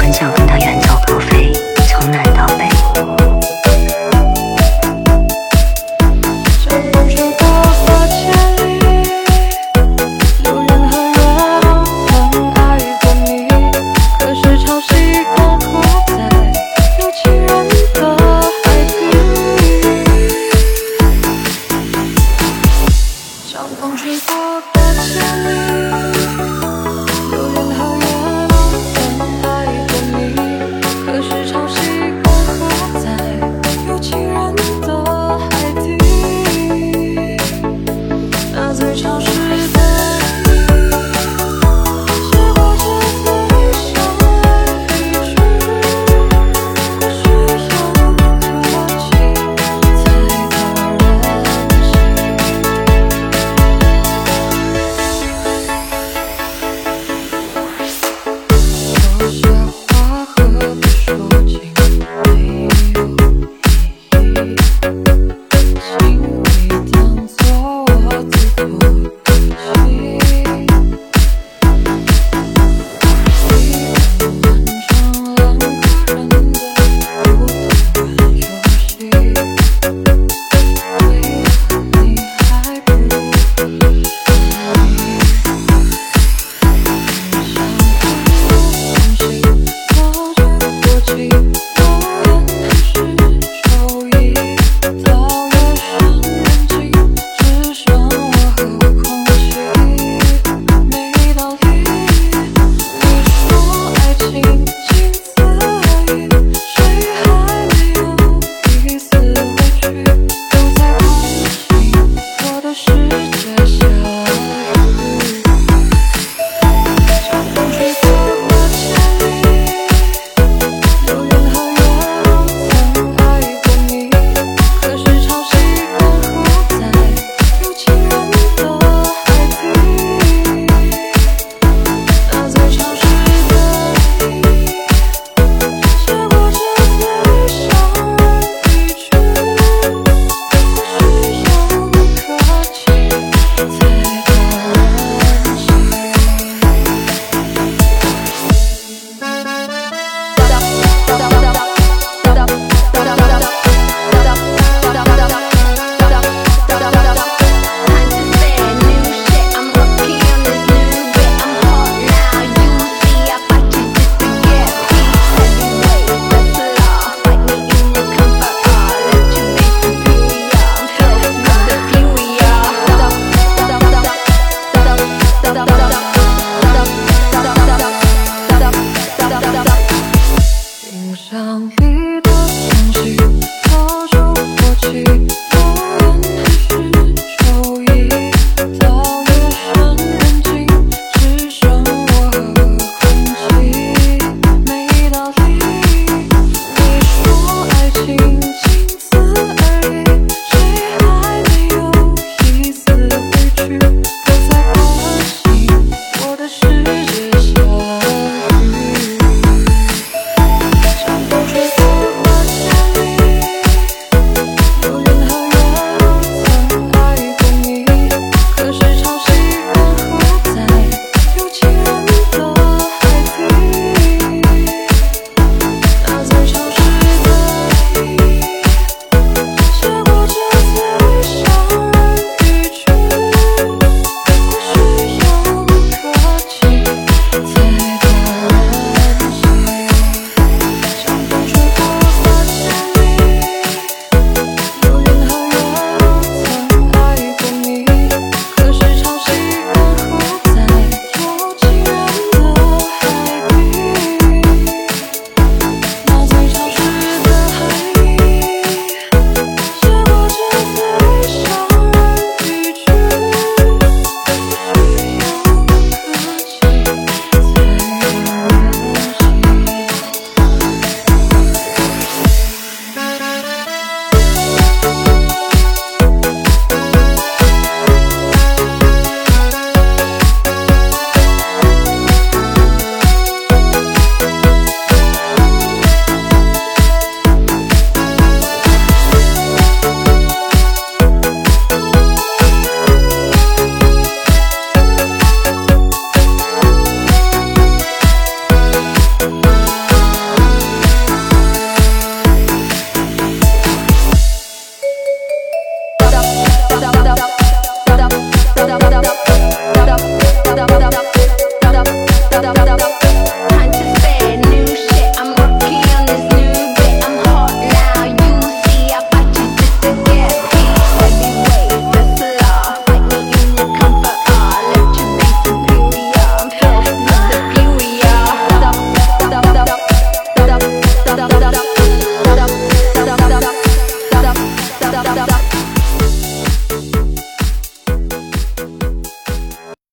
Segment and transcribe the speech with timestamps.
[0.00, 0.79] 很想跟他远